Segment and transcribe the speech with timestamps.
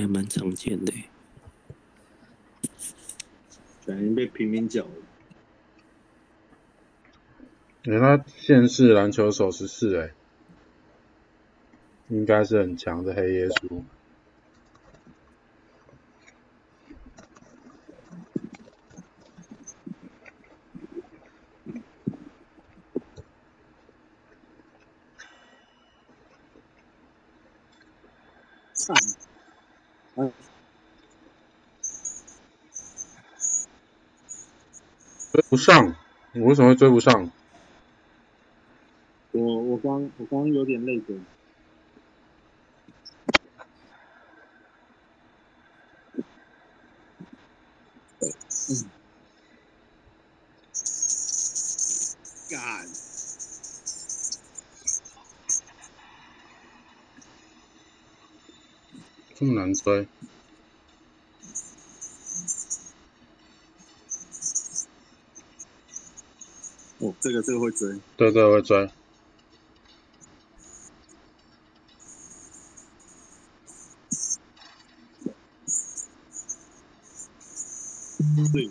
[0.00, 0.92] 还蛮常见的。
[3.86, 4.90] 感觉被平民缴了。
[7.82, 10.12] 人他现世篮球手十四哎，
[12.08, 13.82] 应该是很强的黑耶稣。
[35.40, 35.96] 追不上，
[36.34, 37.30] 我为什么会追不上？
[39.32, 41.14] 我我刚我刚有点累的。
[48.68, 48.90] 嗯。
[52.50, 52.86] 干。
[59.36, 60.06] 这么难追？
[67.00, 67.98] 哦，这个这个会追。
[68.16, 68.90] 对对，会追。
[78.52, 78.68] 对。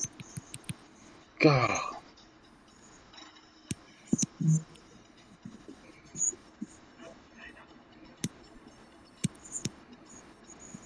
[1.39, 1.95] God。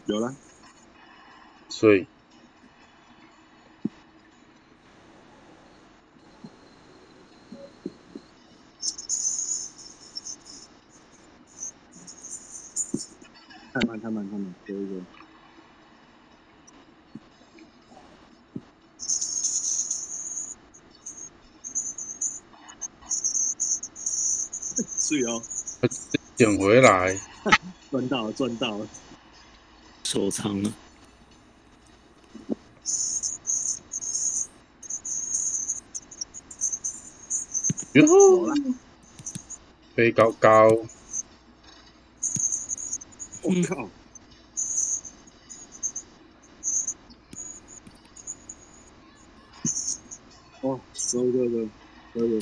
[0.06, 0.36] 有了。
[1.70, 2.08] 所以。
[13.74, 15.04] 太慢，太慢，太慢，可以可以。
[25.00, 25.42] 是哦。
[26.36, 27.20] 捡回来。
[27.90, 28.88] 赚到了，赚到了。
[30.04, 30.72] 收藏了。
[37.94, 38.54] 哟吼！
[39.96, 40.70] 飞高高。
[43.62, 43.90] 我靠！
[50.62, 50.80] 哦，
[51.12, 51.70] 对对对，
[52.14, 52.40] 对对。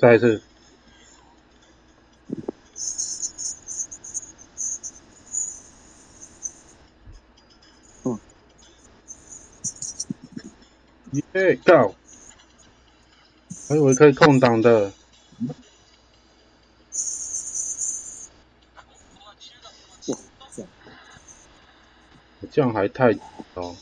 [0.00, 0.53] 再一次。
[8.04, 8.20] 嗯。
[11.12, 11.94] 耶，Go！
[13.68, 14.92] 还以为可以空档的。
[20.06, 20.18] 哇
[20.50, 20.66] 塞！
[22.50, 23.14] 这样还太
[23.54, 23.74] 高。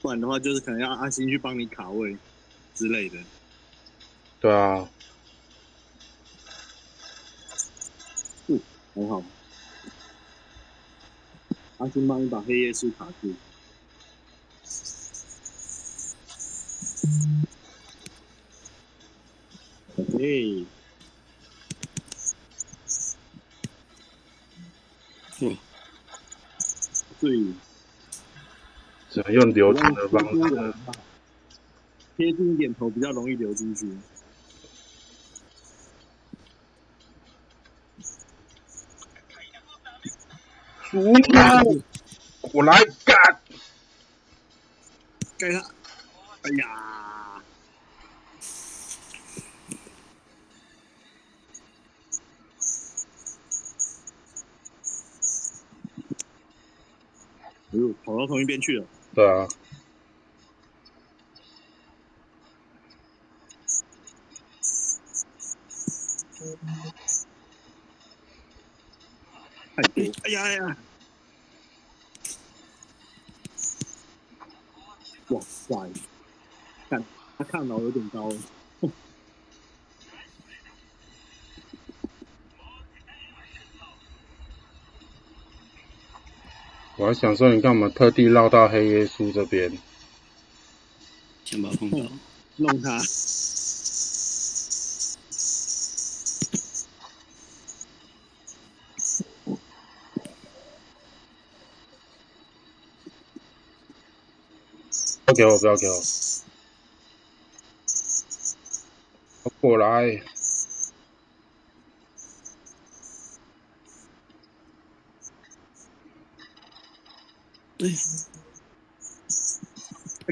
[0.00, 2.16] 不然的话，就是可能要阿星去帮你卡位
[2.74, 3.18] 之类的。
[4.40, 4.88] 对啊。
[8.94, 9.22] 很好。
[11.78, 13.34] 阿星帮你把黑夜树卡住。
[20.18, 20.64] 嘿。
[25.40, 25.56] 嗯。
[27.20, 27.52] 对。
[29.10, 30.74] 只能用流进的方式，
[32.16, 33.86] 贴近一点头比较容易流进去。
[40.92, 41.62] 输他！
[42.52, 43.16] 我来干！
[45.38, 45.58] 干他！
[46.42, 47.42] 哎呀！
[57.70, 58.86] 哎呦，跑到同一边去了。
[59.14, 59.48] 对啊。
[69.82, 70.12] 太多！
[70.24, 70.76] 哎呀呀！
[75.28, 75.74] 哇塞！
[76.88, 77.02] 看，
[77.38, 78.36] 他看到有点高了。
[86.96, 89.76] 我还想说，你干嘛特地绕到黑耶稣这边？
[91.44, 91.98] 先把碰到，
[92.56, 92.98] 弄他。
[105.32, 106.02] 给我，不要给我。
[109.44, 110.22] 我过来。
[117.78, 117.88] 哎，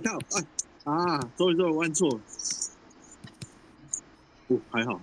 [0.04, 0.46] 看，哎，
[0.84, 2.20] 啊，终于做完，按错了。
[4.48, 5.00] 哦，还好。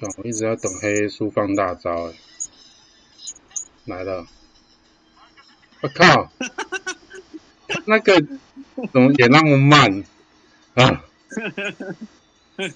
[0.00, 2.14] 干我一直在等黑树放大招，哎，
[3.86, 4.26] 来了！
[5.80, 6.30] 我靠，
[7.86, 8.20] 那个
[8.92, 10.04] 怎么也那么慢
[10.74, 11.04] 啊？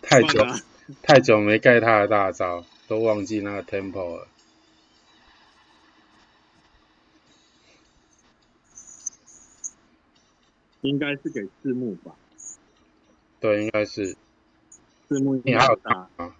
[0.00, 0.46] 太久
[1.02, 4.28] 太久没盖他的大招，都忘记那个 tempo 了。
[10.80, 12.14] 应该是给字幕吧？
[13.40, 14.16] 对，应该是
[15.08, 16.08] 字幕应你还有该大。
[16.16, 16.34] 啊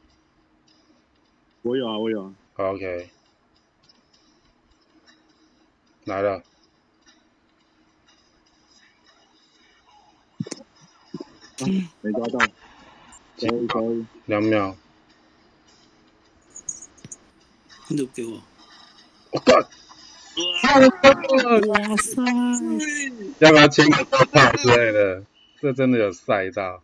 [1.62, 2.34] 我有啊，我有啊。
[2.56, 3.08] ？OK，
[6.05, 6.43] 来了，
[12.02, 12.38] 没抓到。
[13.38, 14.06] 可以可以。
[14.26, 14.76] 两秒。
[17.88, 18.43] 你都给我，
[19.31, 19.55] 我靠！
[21.69, 22.22] 哇塞！
[23.38, 25.25] 要不要签个头套之类的？
[25.61, 26.82] 这真的有晒到。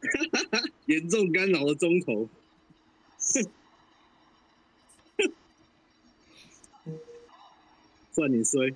[0.86, 2.28] 严重干扰了中投。
[8.12, 8.74] 算你衰，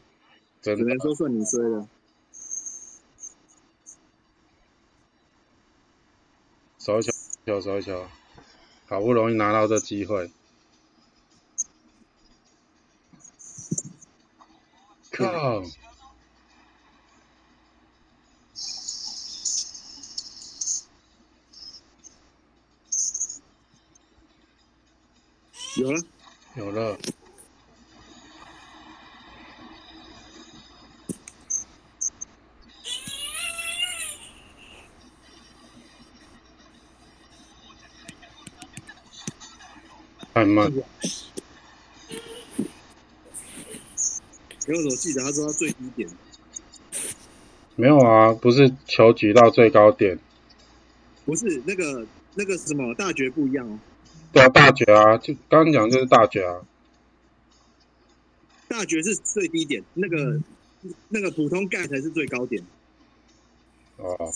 [0.61, 1.89] 只能说算你衰了。
[6.79, 7.13] 手一球，
[7.47, 8.07] 球手一球，
[8.87, 10.31] 好不容易拿到这机会，
[15.11, 15.63] 靠！
[25.75, 25.99] 有了，
[26.57, 26.99] 有了，
[40.35, 40.71] 太慢，
[44.67, 46.09] 因为我记得他说他最低点，
[47.77, 50.19] 没有啊，不是球举到最高点，
[51.25, 53.79] 不是那个那个什么大绝不一样哦，
[54.33, 56.63] 对啊，大绝啊，就刚刚讲就是大绝啊，
[58.69, 60.41] 大绝是最低点，那个
[61.09, 62.65] 那个普通盖才是最高点。
[63.99, 64.33] 哦，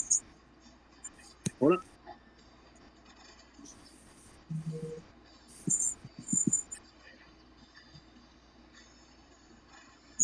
[1.58, 1.82] 好了，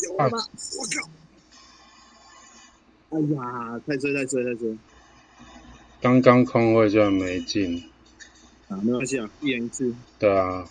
[0.02, 0.38] 有了吗？
[0.78, 1.10] 我靠！
[3.10, 4.76] 哎呀，太衰太衰太衰
[6.00, 7.90] 刚刚空位居然没进，
[8.72, 8.80] 啊！
[8.82, 9.94] 没关系啊，一人一次。
[10.18, 10.64] 对啊，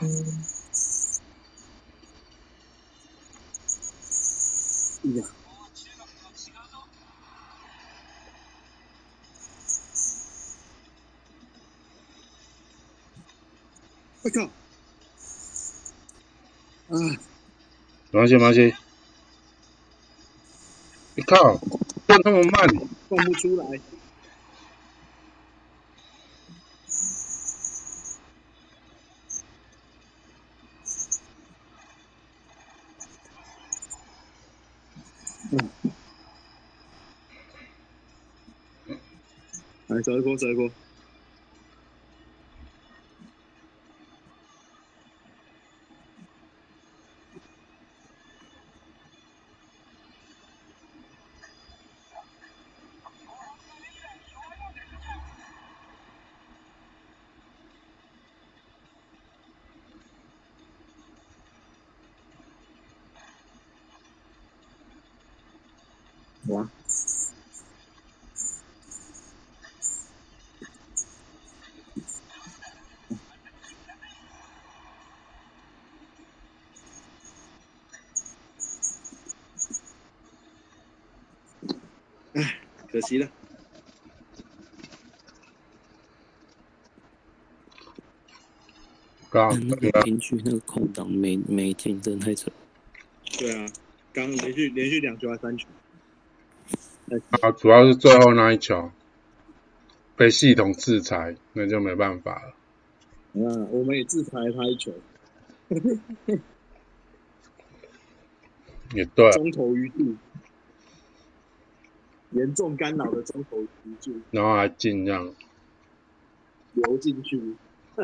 [0.00, 0.44] 嗯
[5.16, 5.24] 呀，
[14.22, 14.42] 我靠！
[16.88, 16.96] 啊，
[18.14, 18.72] 没关系没关系，
[21.16, 21.56] 你靠，
[22.06, 22.68] 动那么慢，
[23.08, 23.66] 动不出来。
[39.88, 40.70] 来，走一波，走一波。
[66.48, 66.68] 哇！
[82.34, 82.58] 唉，
[82.90, 83.30] 可惜了。
[89.30, 92.50] 刚但那个平局那个空档没没进，真的太扯。
[93.38, 93.66] 对啊，
[94.12, 95.66] 刚连续连续两球还三球。
[97.42, 98.90] 啊，主要是最后那一球
[100.16, 102.48] 被系统制裁，那就没办法了。
[103.44, 104.92] 啊，我们也制裁他一球。
[108.94, 110.14] 也对，中投余度，
[112.30, 113.68] 严重干扰的中投余
[114.00, 115.34] 度，然后还进这样，
[116.74, 117.56] 流进去。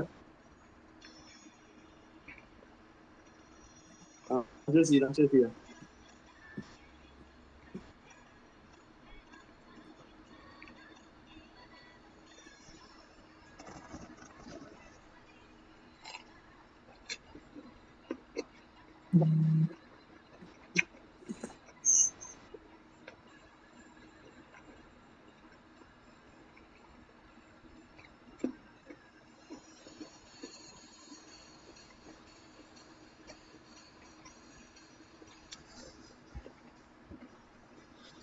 [4.29, 5.51] 啊，休息了，休息了。
[19.13, 19.69] 嗯。